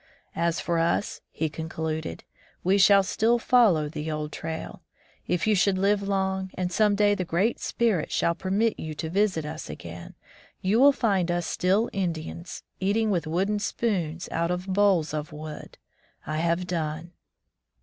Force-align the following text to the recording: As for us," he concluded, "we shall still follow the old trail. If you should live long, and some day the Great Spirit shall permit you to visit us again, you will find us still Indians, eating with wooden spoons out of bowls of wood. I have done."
As 0.35 0.59
for 0.59 0.79
us," 0.79 1.21
he 1.29 1.47
concluded, 1.47 2.23
"we 2.63 2.79
shall 2.79 3.03
still 3.03 3.37
follow 3.37 3.87
the 3.87 4.09
old 4.09 4.31
trail. 4.31 4.81
If 5.27 5.45
you 5.45 5.53
should 5.53 5.77
live 5.77 6.01
long, 6.01 6.49
and 6.55 6.71
some 6.71 6.95
day 6.95 7.13
the 7.13 7.23
Great 7.23 7.59
Spirit 7.59 8.11
shall 8.11 8.33
permit 8.33 8.79
you 8.79 8.95
to 8.95 9.11
visit 9.11 9.45
us 9.45 9.69
again, 9.69 10.15
you 10.59 10.79
will 10.79 10.91
find 10.91 11.29
us 11.29 11.45
still 11.45 11.87
Indians, 11.93 12.63
eating 12.79 13.11
with 13.11 13.27
wooden 13.27 13.59
spoons 13.59 14.27
out 14.31 14.49
of 14.49 14.65
bowls 14.65 15.13
of 15.13 15.31
wood. 15.31 15.77
I 16.25 16.37
have 16.37 16.65
done." 16.65 17.11